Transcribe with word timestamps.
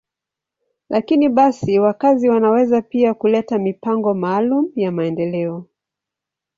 Lakini 0.89 1.29
basi, 1.29 1.79
wakazi 1.79 2.29
wanaweza 2.29 2.81
pia 2.81 3.13
kuleta 3.13 3.59
mipango 3.59 4.13
maalum 4.13 4.69
ya 4.75 4.91
maendeleo. 4.91 5.65